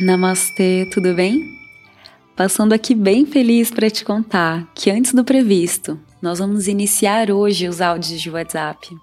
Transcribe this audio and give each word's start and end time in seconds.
Namastê, 0.00 0.88
tudo 0.90 1.12
bem? 1.12 1.44
Passando 2.34 2.72
aqui 2.72 2.94
bem 2.94 3.26
feliz 3.26 3.70
para 3.70 3.90
te 3.90 4.02
contar 4.02 4.66
que 4.74 4.90
antes 4.90 5.12
do 5.12 5.22
previsto, 5.22 6.00
nós 6.22 6.38
vamos 6.38 6.66
iniciar 6.68 7.30
hoje 7.30 7.68
os 7.68 7.82
áudios 7.82 8.18
de 8.18 8.30
WhatsApp. 8.30 8.96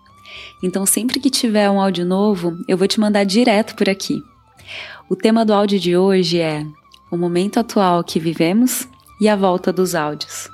Então, 0.63 0.87
sempre 0.87 1.19
que 1.19 1.29
tiver 1.29 1.69
um 1.69 1.79
áudio 1.79 2.03
novo, 2.03 2.57
eu 2.67 2.75
vou 2.75 2.87
te 2.87 2.99
mandar 2.99 3.25
direto 3.25 3.75
por 3.75 3.87
aqui. 3.87 4.19
O 5.07 5.15
tema 5.15 5.45
do 5.45 5.53
áudio 5.53 5.79
de 5.79 5.95
hoje 5.95 6.39
é 6.39 6.65
o 7.11 7.17
momento 7.17 7.59
atual 7.59 8.03
que 8.03 8.19
vivemos 8.19 8.87
e 9.21 9.29
a 9.29 9.35
volta 9.35 9.71
dos 9.71 9.93
áudios. 9.93 10.49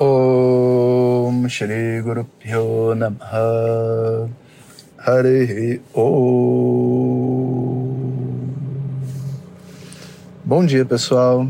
Om 0.00 1.46
Shri 1.50 2.00
Guru 2.02 2.24
Pyo 2.40 2.94
Hare 5.06 5.82
Om 5.92 6.14
Bom 10.42 10.64
dia, 10.64 10.86
pessoal. 10.86 11.46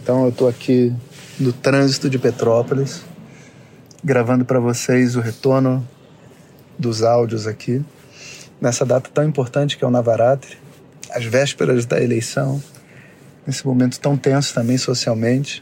Então, 0.00 0.22
eu 0.22 0.28
estou 0.28 0.46
aqui 0.46 0.94
no 1.40 1.52
trânsito 1.52 2.08
de 2.08 2.16
Petrópolis, 2.16 3.02
gravando 4.04 4.44
para 4.44 4.60
vocês 4.60 5.16
o 5.16 5.20
retorno 5.20 5.84
dos 6.78 7.02
áudios 7.02 7.48
aqui, 7.48 7.84
nessa 8.60 8.86
data 8.86 9.10
tão 9.12 9.24
importante 9.24 9.76
que 9.76 9.84
é 9.84 9.88
o 9.88 9.90
Navaratri, 9.90 10.56
as 11.10 11.24
vésperas 11.24 11.84
da 11.84 12.00
eleição, 12.00 12.62
nesse 13.44 13.66
momento 13.66 13.98
tão 13.98 14.16
tenso 14.16 14.54
também 14.54 14.78
socialmente. 14.78 15.60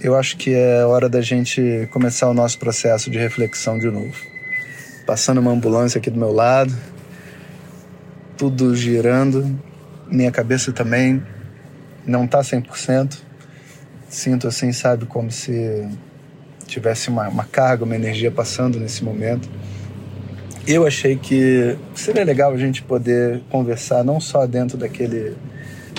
Eu 0.00 0.14
acho 0.14 0.36
que 0.36 0.54
é 0.54 0.84
hora 0.84 1.08
da 1.08 1.20
gente 1.20 1.88
começar 1.92 2.30
o 2.30 2.34
nosso 2.34 2.56
processo 2.56 3.10
de 3.10 3.18
reflexão 3.18 3.80
de 3.80 3.90
novo. 3.90 4.39
Passando 5.10 5.38
uma 5.38 5.50
ambulância 5.50 5.98
aqui 5.98 6.08
do 6.08 6.16
meu 6.16 6.30
lado, 6.30 6.72
tudo 8.38 8.76
girando, 8.76 9.58
minha 10.08 10.30
cabeça 10.30 10.70
também 10.70 11.20
não 12.06 12.28
tá 12.28 12.42
100%. 12.42 13.18
Sinto 14.08 14.46
assim, 14.46 14.72
sabe, 14.72 15.06
como 15.06 15.28
se 15.28 15.88
tivesse 16.64 17.08
uma, 17.08 17.26
uma 17.26 17.42
carga, 17.42 17.84
uma 17.84 17.96
energia 17.96 18.30
passando 18.30 18.78
nesse 18.78 19.02
momento 19.02 19.50
eu 20.66 20.86
achei 20.86 21.16
que 21.16 21.76
seria 21.94 22.22
legal 22.22 22.52
a 22.52 22.56
gente 22.56 22.80
poder 22.82 23.40
conversar 23.50 24.04
não 24.04 24.20
só 24.20 24.46
dentro 24.46 24.78
daquele 24.78 25.34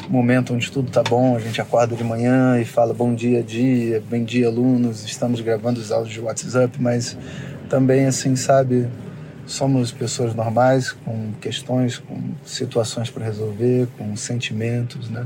momento 0.08 0.54
onde 0.54 0.72
tudo 0.72 0.90
tá 0.90 1.04
bom, 1.04 1.36
a 1.36 1.40
gente 1.40 1.60
acorda 1.60 1.96
de 1.96 2.04
manhã 2.04 2.60
e 2.60 2.64
fala 2.64 2.94
bom 2.94 3.14
dia, 3.14 3.44
dia, 3.44 4.02
bom 4.10 4.24
dia, 4.24 4.48
alunos, 4.48 5.04
estamos 5.04 5.42
gravando 5.42 5.80
os 5.80 5.92
áudios 5.92 6.14
de 6.14 6.22
WhatsApp, 6.22 6.82
mas 6.82 7.18
também, 7.72 8.06
assim, 8.06 8.36
sabe, 8.36 8.86
somos 9.46 9.94
pessoas 9.94 10.36
normais 10.36 10.92
com 10.92 11.32
questões, 11.40 11.98
com 11.98 12.20
situações 12.46 13.10
para 13.10 13.24
resolver, 13.24 13.88
com 13.98 14.14
sentimentos, 14.18 15.10
né? 15.10 15.26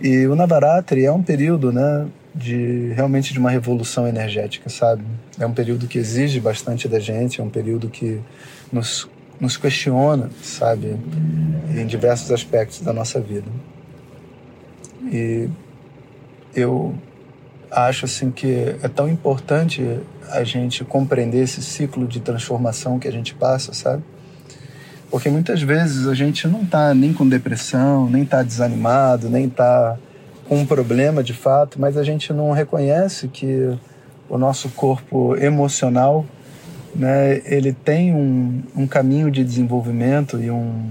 E 0.00 0.28
o 0.28 0.36
Navaratri 0.36 1.04
é 1.04 1.12
um 1.12 1.20
período, 1.20 1.72
né, 1.72 2.06
de 2.32 2.92
realmente 2.94 3.32
de 3.32 3.40
uma 3.40 3.50
revolução 3.50 4.06
energética, 4.06 4.70
sabe? 4.70 5.02
É 5.40 5.44
um 5.44 5.52
período 5.52 5.88
que 5.88 5.98
exige 5.98 6.38
bastante 6.38 6.86
da 6.86 7.00
gente, 7.00 7.40
é 7.40 7.44
um 7.44 7.50
período 7.50 7.88
que 7.88 8.20
nos, 8.72 9.08
nos 9.40 9.56
questiona, 9.56 10.30
sabe, 10.40 10.96
em 11.76 11.84
diversos 11.84 12.30
aspectos 12.30 12.80
da 12.80 12.92
nossa 12.92 13.20
vida. 13.20 13.50
E 15.10 15.48
eu 16.54 16.94
acho 17.70 18.04
assim 18.04 18.30
que 18.30 18.76
é 18.82 18.88
tão 18.88 19.08
importante 19.08 20.00
a 20.30 20.44
gente 20.44 20.84
compreender 20.84 21.42
esse 21.42 21.62
ciclo 21.62 22.06
de 22.06 22.20
transformação 22.20 22.98
que 22.98 23.08
a 23.08 23.12
gente 23.12 23.34
passa, 23.34 23.72
sabe? 23.72 24.02
Porque 25.10 25.30
muitas 25.30 25.62
vezes 25.62 26.06
a 26.06 26.14
gente 26.14 26.46
não 26.46 26.66
tá 26.66 26.92
nem 26.92 27.12
com 27.12 27.26
depressão, 27.26 28.08
nem 28.10 28.24
tá 28.24 28.42
desanimado, 28.42 29.30
nem 29.30 29.48
tá 29.48 29.96
com 30.46 30.58
um 30.58 30.66
problema 30.66 31.22
de 31.22 31.32
fato, 31.32 31.80
mas 31.80 31.96
a 31.96 32.02
gente 32.02 32.32
não 32.32 32.52
reconhece 32.52 33.28
que 33.28 33.76
o 34.28 34.36
nosso 34.36 34.68
corpo 34.70 35.34
emocional, 35.36 36.26
né, 36.94 37.40
ele 37.46 37.72
tem 37.72 38.14
um, 38.14 38.62
um 38.76 38.86
caminho 38.86 39.30
de 39.30 39.42
desenvolvimento 39.42 40.38
e, 40.38 40.50
um, 40.50 40.90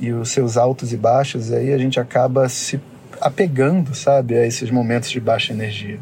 e 0.00 0.12
os 0.12 0.30
seus 0.30 0.56
altos 0.56 0.92
e 0.92 0.96
baixos, 0.96 1.50
e 1.50 1.54
aí 1.54 1.72
a 1.72 1.78
gente 1.78 2.00
acaba 2.00 2.48
se 2.48 2.80
apegando, 3.20 3.94
sabe, 3.94 4.36
a 4.36 4.46
esses 4.46 4.70
momentos 4.70 5.10
de 5.10 5.20
baixa 5.20 5.52
energia. 5.52 5.98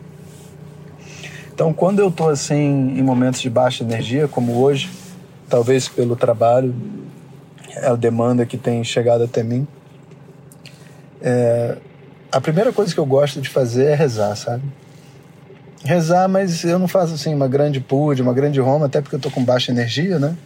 Então, 1.54 1.72
quando 1.72 1.98
eu 2.00 2.08
estou 2.08 2.28
assim 2.28 2.96
em 2.98 3.02
momentos 3.02 3.40
de 3.40 3.50
baixa 3.50 3.84
energia, 3.84 4.26
como 4.26 4.60
hoje, 4.60 4.90
talvez 5.48 5.88
pelo 5.88 6.16
trabalho, 6.16 6.74
é 7.76 7.88
a 7.88 7.94
demanda 7.94 8.46
que 8.46 8.56
tem 8.56 8.82
chegado 8.82 9.24
até 9.24 9.42
mim, 9.42 9.66
é, 11.20 11.76
a 12.32 12.40
primeira 12.40 12.72
coisa 12.72 12.92
que 12.92 12.98
eu 12.98 13.06
gosto 13.06 13.40
de 13.40 13.48
fazer 13.48 13.84
é 13.84 13.94
rezar, 13.94 14.34
sabe? 14.34 14.62
Rezar, 15.84 16.28
mas 16.28 16.64
eu 16.64 16.78
não 16.78 16.88
faço 16.88 17.14
assim 17.14 17.34
uma 17.34 17.46
grande 17.46 17.80
pude, 17.80 18.22
uma 18.22 18.32
grande 18.32 18.58
roma, 18.58 18.86
até 18.86 19.00
porque 19.00 19.16
eu 19.16 19.20
tô 19.20 19.30
com 19.30 19.44
baixa 19.44 19.70
energia, 19.70 20.18
né? 20.18 20.36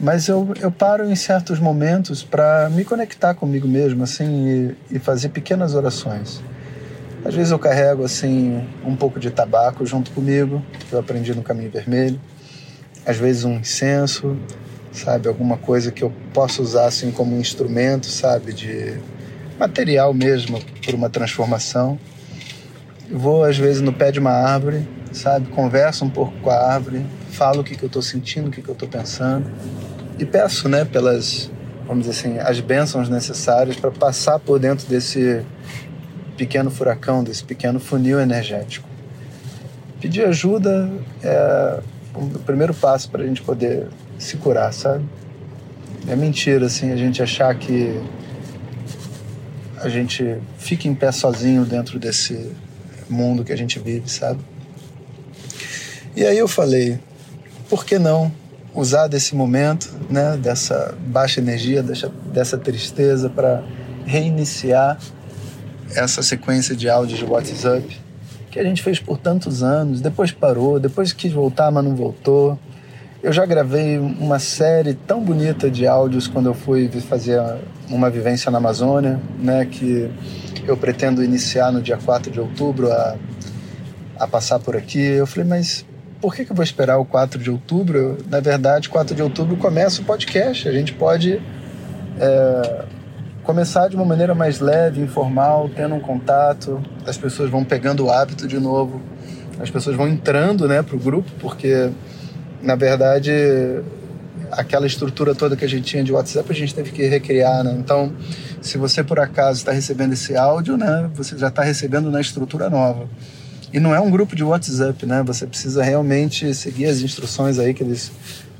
Mas 0.00 0.26
eu, 0.28 0.48
eu 0.60 0.70
paro 0.70 1.08
em 1.08 1.14
certos 1.14 1.58
momentos 1.58 2.22
para 2.22 2.68
me 2.70 2.84
conectar 2.84 3.34
comigo 3.34 3.68
mesmo, 3.68 4.02
assim, 4.02 4.74
e, 4.90 4.96
e 4.96 4.98
fazer 4.98 5.28
pequenas 5.28 5.74
orações. 5.74 6.40
Às 7.24 7.34
vezes 7.34 7.52
eu 7.52 7.58
carrego, 7.58 8.04
assim, 8.04 8.66
um 8.84 8.96
pouco 8.96 9.20
de 9.20 9.30
tabaco 9.30 9.86
junto 9.86 10.10
comigo, 10.10 10.60
que 10.88 10.92
eu 10.92 10.98
aprendi 10.98 11.32
no 11.34 11.42
Caminho 11.42 11.70
Vermelho. 11.70 12.20
Às 13.06 13.16
vezes 13.16 13.44
um 13.44 13.54
incenso, 13.54 14.36
sabe? 14.92 15.28
Alguma 15.28 15.56
coisa 15.56 15.92
que 15.92 16.02
eu 16.02 16.12
possa 16.34 16.60
usar, 16.60 16.86
assim, 16.86 17.12
como 17.12 17.36
um 17.36 17.40
instrumento, 17.40 18.06
sabe? 18.06 18.52
De 18.52 18.98
material 19.58 20.12
mesmo 20.12 20.60
por 20.84 20.94
uma 20.94 21.08
transformação. 21.08 21.98
Vou 23.08 23.44
às 23.44 23.56
vezes 23.56 23.80
no 23.80 23.92
pé 23.92 24.10
de 24.10 24.18
uma 24.18 24.32
árvore, 24.32 24.88
sabe? 25.12 25.48
Converso 25.48 26.04
um 26.04 26.10
pouco 26.10 26.32
com 26.40 26.50
a 26.50 26.56
árvore, 26.56 27.04
falo 27.30 27.60
o 27.60 27.64
que, 27.64 27.76
que 27.76 27.82
eu 27.82 27.88
estou 27.88 28.02
sentindo, 28.02 28.48
o 28.48 28.50
que, 28.50 28.62
que 28.62 28.68
eu 28.68 28.74
estou 28.74 28.88
pensando 28.88 29.50
e 30.18 30.24
peço, 30.24 30.68
né, 30.68 30.84
pelas, 30.84 31.50
vamos 31.86 32.06
dizer 32.06 32.18
assim, 32.18 32.38
as 32.38 32.60
bênçãos 32.60 33.08
necessárias 33.08 33.76
para 33.76 33.90
passar 33.90 34.38
por 34.38 34.58
dentro 34.58 34.86
desse 34.86 35.42
pequeno 36.36 36.70
furacão, 36.70 37.24
desse 37.24 37.42
pequeno 37.44 37.80
funil 37.80 38.20
energético. 38.20 38.88
Pedir 40.00 40.24
ajuda 40.24 40.90
é 41.22 41.80
o 42.14 42.38
primeiro 42.40 42.74
passo 42.74 43.10
para 43.10 43.22
a 43.22 43.26
gente 43.26 43.42
poder 43.42 43.88
se 44.18 44.36
curar, 44.36 44.72
sabe? 44.72 45.04
É 46.06 46.14
mentira, 46.14 46.66
assim, 46.66 46.92
a 46.92 46.96
gente 46.96 47.22
achar 47.22 47.54
que 47.54 48.00
a 49.78 49.88
gente 49.88 50.36
fica 50.58 50.86
em 50.86 50.94
pé 50.94 51.10
sozinho 51.10 51.64
dentro 51.64 51.98
desse 51.98 52.52
mundo 53.08 53.44
que 53.44 53.52
a 53.52 53.56
gente 53.56 53.78
vive, 53.78 54.08
sabe? 54.10 54.40
E 56.14 56.26
aí 56.26 56.36
eu 56.36 56.46
falei, 56.46 56.98
por 57.68 57.84
que 57.84 57.98
não 57.98 58.30
usar 58.74 59.06
desse 59.06 59.34
momento, 59.34 59.94
né, 60.10 60.36
dessa 60.36 60.94
baixa 61.06 61.40
energia, 61.40 61.82
dessa, 61.82 62.10
dessa 62.32 62.58
tristeza 62.58 63.30
para 63.30 63.62
reiniciar 64.04 64.98
essa 65.94 66.22
sequência 66.22 66.74
de 66.74 66.88
áudios 66.88 67.18
de 67.18 67.24
WhatsApp 67.24 68.00
que 68.50 68.58
a 68.60 68.62
gente 68.62 68.82
fez 68.82 69.00
por 69.00 69.16
tantos 69.16 69.62
anos, 69.62 70.02
depois 70.02 70.30
parou, 70.30 70.78
depois 70.78 71.12
quis 71.14 71.32
voltar, 71.32 71.70
mas 71.70 71.82
não 71.82 71.96
voltou. 71.96 72.58
Eu 73.22 73.32
já 73.32 73.46
gravei 73.46 73.98
uma 73.98 74.38
série 74.38 74.92
tão 74.92 75.22
bonita 75.22 75.70
de 75.70 75.86
áudios 75.86 76.28
quando 76.28 76.46
eu 76.46 76.54
fui 76.54 76.90
fazer 77.00 77.40
uma 77.88 78.10
vivência 78.10 78.50
na 78.50 78.58
Amazônia, 78.58 79.18
né, 79.38 79.64
que 79.64 80.10
eu 80.66 80.76
pretendo 80.76 81.24
iniciar 81.24 81.72
no 81.72 81.80
dia 81.80 81.96
4 81.96 82.30
de 82.30 82.38
outubro 82.38 82.92
a, 82.92 83.16
a 84.18 84.26
passar 84.26 84.58
por 84.58 84.76
aqui. 84.76 85.00
Eu 85.00 85.26
falei, 85.26 85.48
mas 85.48 85.86
por 86.22 86.34
que, 86.34 86.44
que 86.44 86.52
eu 86.52 86.56
vou 86.56 86.62
esperar 86.62 86.98
o 86.98 87.04
4 87.04 87.42
de 87.42 87.50
outubro? 87.50 88.16
Na 88.30 88.38
verdade, 88.38 88.88
4 88.88 89.14
de 89.14 89.22
outubro 89.22 89.56
começa 89.56 90.00
o 90.00 90.04
podcast. 90.04 90.68
A 90.68 90.72
gente 90.72 90.94
pode 90.94 91.42
é, 92.20 92.84
começar 93.42 93.88
de 93.88 93.96
uma 93.96 94.04
maneira 94.04 94.32
mais 94.32 94.60
leve, 94.60 95.00
informal, 95.00 95.68
tendo 95.74 95.96
um 95.96 96.00
contato. 96.00 96.80
As 97.04 97.18
pessoas 97.18 97.50
vão 97.50 97.64
pegando 97.64 98.06
o 98.06 98.10
hábito 98.10 98.46
de 98.46 98.60
novo. 98.60 99.02
As 99.58 99.68
pessoas 99.68 99.96
vão 99.96 100.06
entrando 100.08 100.68
né, 100.68 100.80
para 100.80 100.94
o 100.94 100.98
grupo, 100.98 101.28
porque 101.40 101.90
na 102.62 102.76
verdade, 102.76 103.32
aquela 104.52 104.86
estrutura 104.86 105.34
toda 105.34 105.56
que 105.56 105.64
a 105.64 105.68
gente 105.68 105.82
tinha 105.82 106.04
de 106.04 106.12
WhatsApp, 106.12 106.48
a 106.48 106.54
gente 106.54 106.72
teve 106.72 106.92
que 106.92 107.04
recriar, 107.06 107.64
né? 107.64 107.74
Então, 107.76 108.12
se 108.60 108.78
você 108.78 109.02
por 109.02 109.18
acaso 109.18 109.58
está 109.58 109.72
recebendo 109.72 110.12
esse 110.12 110.36
áudio, 110.36 110.76
né, 110.76 111.10
você 111.12 111.36
já 111.36 111.48
está 111.48 111.64
recebendo 111.64 112.10
na 112.10 112.20
estrutura 112.20 112.70
nova. 112.70 113.08
E 113.72 113.80
não 113.80 113.94
é 113.94 114.00
um 114.00 114.10
grupo 114.10 114.36
de 114.36 114.44
WhatsApp, 114.44 115.06
né? 115.06 115.22
Você 115.22 115.46
precisa 115.46 115.82
realmente 115.82 116.54
seguir 116.54 116.86
as 116.86 117.00
instruções 117.00 117.58
aí 117.58 117.72
que 117.72 117.82
eles 117.82 118.12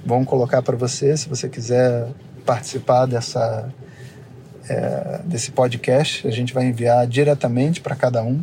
vão 0.05 0.25
colocar 0.25 0.63
para 0.63 0.77
você, 0.77 1.17
se 1.17 1.29
você 1.29 1.49
quiser 1.49 2.09
participar 2.45 3.07
dessa 3.07 3.69
é, 4.69 5.21
desse 5.25 5.51
podcast, 5.51 6.27
a 6.27 6.31
gente 6.31 6.55
vai 6.55 6.65
enviar 6.65 7.07
diretamente 7.07 7.81
para 7.81 7.95
cada 7.95 8.23
um, 8.23 8.43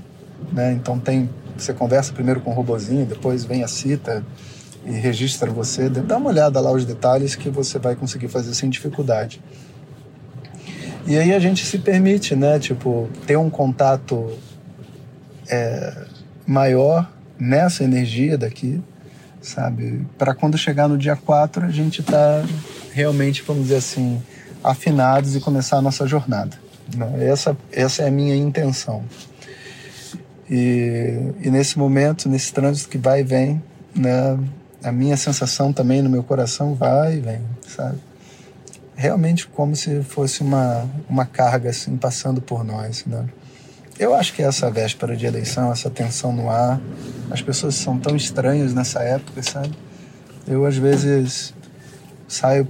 né? 0.52 0.74
Então 0.74 1.00
tem 1.00 1.30
você 1.58 1.74
conversa 1.74 2.14
primeiro 2.14 2.40
com 2.40 2.52
o 2.52 2.54
robozinho, 2.54 3.06
depois 3.06 3.44
vem 3.44 3.64
a 3.64 3.68
cita, 3.68 4.24
e 4.86 4.92
registra 4.92 5.52
você, 5.52 5.90
dá 5.90 6.18
uma 6.18 6.30
olhada 6.30 6.60
lá 6.60 6.72
os 6.72 6.86
detalhes 6.86 7.36
que 7.36 7.50
você 7.50 7.78
vai 7.78 7.96
conseguir 7.96 8.30
fazer 8.30 8.54
sem 8.56 8.70
dificuldade. 8.70 9.42
E 11.06 11.18
aí 11.18 11.34
a 11.34 11.40
gente 11.40 11.66
se 11.66 11.80
permite, 11.80 12.36
né, 12.36 12.60
tipo, 12.60 13.10
ter 13.26 13.38
um 13.38 13.50
contato 13.50 14.32
é, 15.50 16.06
maior 16.50 17.08
nessa 17.38 17.84
energia 17.84 18.36
daqui, 18.36 18.82
sabe? 19.40 20.04
Para 20.18 20.34
quando 20.34 20.58
chegar 20.58 20.88
no 20.88 20.98
dia 20.98 21.16
4 21.16 21.64
a 21.64 21.70
gente 21.70 22.02
tá 22.02 22.44
realmente, 22.92 23.44
vamos 23.44 23.64
dizer 23.64 23.76
assim, 23.76 24.20
afinados 24.64 25.36
e 25.36 25.40
começar 25.40 25.78
a 25.78 25.82
nossa 25.82 26.08
jornada. 26.08 26.58
Né? 26.96 27.28
Essa, 27.28 27.56
essa 27.72 28.02
é 28.02 28.08
a 28.08 28.12
minha 28.12 28.36
intenção. 28.36 29.04
E, 30.50 31.34
e 31.40 31.52
nesse 31.52 31.78
momento, 31.78 32.28
nesse 32.28 32.52
trânsito 32.52 32.90
que 32.90 32.98
vai 32.98 33.20
e 33.20 33.24
vem, 33.24 33.62
né, 33.96 34.40
a 34.84 34.92
minha 34.92 35.16
sensação 35.16 35.72
também 35.72 36.02
no 36.02 36.10
meu 36.10 36.24
coração 36.24 36.74
vai 36.74 37.18
e 37.18 37.20
vem, 37.20 37.42
sabe? 37.68 38.00
Realmente 38.96 39.48
como 39.48 39.76
se 39.76 40.02
fosse 40.02 40.42
uma, 40.42 40.90
uma 41.08 41.28
carga 41.28 41.70
assim 41.70 41.96
passando 41.96 42.42
por 42.42 42.64
nós, 42.64 43.06
né? 43.06 43.26
Eu 44.00 44.16
acho 44.16 44.34
que 44.34 44.42
essa 44.42 44.72
véspera 44.72 45.14
de 45.14 45.26
eleição, 45.26 45.74
essa 45.74 45.90
tensão 45.90 46.32
no 46.32 46.50
ar, 46.50 46.80
as 47.30 47.42
pessoas 47.42 47.76
são 47.76 48.00
tão 48.00 48.16
estranhas 48.16 48.74
nessa 48.74 49.02
época, 49.02 49.44
sabe? 49.44 49.78
Eu 50.48 50.66
às 50.66 50.78
vezes 50.78 51.54
saio, 52.26 52.66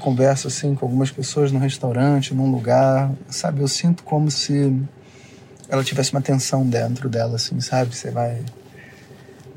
converso 0.00 0.48
assim 0.48 0.74
com 0.74 0.86
algumas 0.86 1.10
pessoas 1.10 1.52
num 1.52 1.58
restaurante, 1.58 2.32
num 2.32 2.50
lugar, 2.50 3.12
sabe? 3.28 3.60
Eu 3.60 3.68
sinto 3.68 4.02
como 4.02 4.30
se 4.30 4.74
ela 5.68 5.84
tivesse 5.84 6.10
uma 6.12 6.22
tensão 6.22 6.66
dentro 6.66 7.06
dela, 7.10 7.36
assim, 7.36 7.60
sabe? 7.60 7.94
Você 7.94 8.10
vai. 8.10 8.42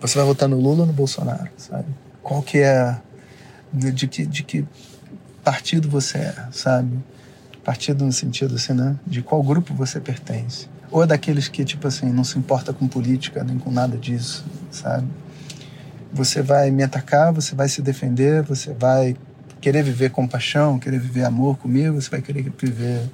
Você 0.02 0.18
vai 0.18 0.28
votar 0.28 0.50
no 0.50 0.60
Lula 0.60 0.82
ou 0.82 0.86
no 0.86 0.94
Bolsonaro, 0.94 1.50
sabe? 1.58 1.88
Qual 2.22 2.42
que 2.42 2.58
é. 2.58 2.94
De 3.72 4.06
que, 4.06 4.26
de 4.26 4.44
que 4.44 4.66
partido 5.46 5.88
você 5.88 6.18
é, 6.18 6.48
sabe? 6.52 7.00
Partido 7.64 8.04
no 8.04 8.12
sentido 8.12 8.56
assim, 8.56 8.74
né? 8.74 8.98
De 9.08 9.22
qual 9.22 9.42
grupo 9.42 9.74
você 9.74 10.02
pertence. 10.02 10.75
Ou 10.96 11.04
é 11.04 11.08
daqueles 11.08 11.50
que, 11.50 11.66
tipo 11.66 11.88
assim, 11.88 12.10
não 12.10 12.24
se 12.24 12.40
importa 12.40 12.72
com 12.72 12.88
política 12.88 13.44
nem 13.44 13.60
com 13.60 13.70
nada 13.70 13.98
disso, 13.98 14.46
sabe? 14.72 15.08
Você 16.14 16.42
vai 16.42 16.72
me 16.72 16.84
atacar, 16.84 17.34
você 17.34 17.54
vai 17.54 17.68
se 17.68 17.82
defender, 17.82 18.44
você 18.44 18.72
vai 18.72 19.18
querer 19.60 19.84
viver 19.84 20.12
compaixão, 20.12 20.80
querer 20.80 21.00
viver 21.00 21.26
amor 21.26 21.58
comigo, 21.58 22.02
você 22.02 22.10
vai 22.10 22.22
querer 22.22 22.50
viver 22.58 23.10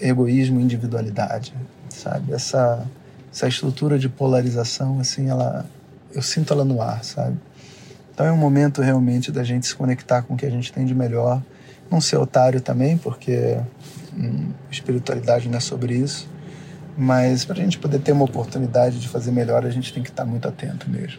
egoísmo, 0.00 0.58
individualidade 0.58 1.54
sabe? 1.94 2.32
Essa, 2.32 2.84
essa 3.32 3.46
estrutura 3.46 3.98
de 3.98 4.08
polarização, 4.08 4.98
assim, 4.98 5.28
ela, 5.28 5.64
eu 6.12 6.22
sinto 6.22 6.52
ela 6.52 6.64
no 6.64 6.82
ar, 6.82 7.04
sabe? 7.04 7.36
Então 8.12 8.26
é 8.26 8.32
um 8.32 8.36
momento 8.36 8.82
realmente 8.82 9.32
da 9.32 9.42
gente 9.42 9.66
se 9.66 9.74
conectar 9.74 10.22
com 10.22 10.34
o 10.34 10.36
que 10.36 10.46
a 10.46 10.50
gente 10.50 10.72
tem 10.72 10.84
de 10.84 10.94
melhor, 10.94 11.42
não 11.90 12.00
ser 12.00 12.16
otário 12.16 12.60
também, 12.60 12.96
porque 12.96 13.58
hum, 14.16 14.50
espiritualidade 14.70 15.48
não 15.48 15.58
é 15.58 15.60
sobre 15.60 15.94
isso, 15.94 16.28
mas 16.96 17.44
para 17.44 17.54
a 17.54 17.62
gente 17.62 17.78
poder 17.78 17.98
ter 17.98 18.12
uma 18.12 18.24
oportunidade 18.24 18.98
de 18.98 19.08
fazer 19.08 19.30
melhor, 19.30 19.64
a 19.64 19.70
gente 19.70 19.92
tem 19.92 20.02
que 20.02 20.10
estar 20.10 20.24
muito 20.24 20.46
atento 20.46 20.88
mesmo. 20.88 21.18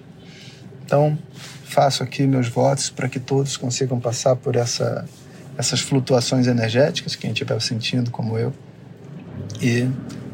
Então, 0.85 1.17
faço 1.63 2.03
aqui 2.03 2.25
meus 2.27 2.47
votos 2.47 2.89
para 2.89 3.09
que 3.09 3.19
todos 3.19 3.57
consigam 3.57 3.99
passar 3.99 4.35
por 4.35 4.55
essa, 4.55 5.05
essas 5.57 5.81
flutuações 5.81 6.47
energéticas, 6.47 7.15
quem 7.15 7.31
estiver 7.31 7.59
sentindo 7.61 8.11
como 8.11 8.37
eu, 8.37 8.53
e 9.61 9.89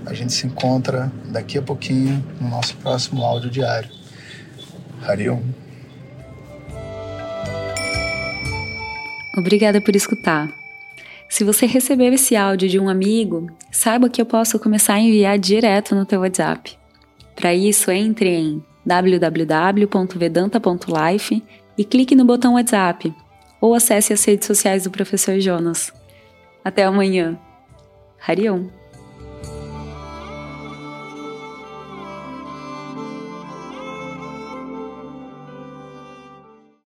a 0.05 0.13
gente 0.13 0.33
se 0.33 0.45
encontra 0.45 1.11
daqui 1.31 1.57
a 1.57 1.61
pouquinho 1.61 2.23
no 2.39 2.49
nosso 2.49 2.75
próximo 2.77 3.23
áudio 3.23 3.49
diário. 3.49 3.89
Hariom. 5.01 5.41
Obrigada 9.35 9.79
por 9.81 9.95
escutar. 9.95 10.60
Se 11.31 11.43
você 11.45 11.65
recebeu 11.65 12.11
esse 12.11 12.35
áudio 12.35 12.67
de 12.67 12.77
um 12.77 12.89
amigo, 12.89 13.47
saiba 13.71 14.09
que 14.09 14.21
eu 14.21 14.25
posso 14.25 14.59
começar 14.59 14.95
a 14.95 14.99
enviar 14.99 15.39
direto 15.39 15.95
no 15.95 16.05
teu 16.05 16.19
WhatsApp. 16.19 16.77
Para 17.33 17.55
isso, 17.55 17.89
entre 17.89 18.27
em 18.27 18.61
www.vedanta.life 18.85 21.41
e 21.77 21.85
clique 21.85 22.17
no 22.17 22.25
botão 22.25 22.55
WhatsApp 22.55 23.15
ou 23.61 23.73
acesse 23.73 24.11
as 24.11 24.25
redes 24.25 24.45
sociais 24.45 24.83
do 24.83 24.91
professor 24.91 25.39
Jonas. 25.39 25.93
Até 26.65 26.83
amanhã. 26.83 27.39
Hariom! 28.27 28.80